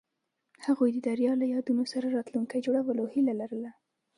هغوی 0.65 0.89
د 0.93 0.99
دریا 1.09 1.31
له 1.41 1.45
یادونو 1.53 1.83
سره 1.93 2.07
راتلونکی 2.17 2.63
جوړولو 2.65 3.03
هیله 3.13 3.33
لرله. 3.41 3.71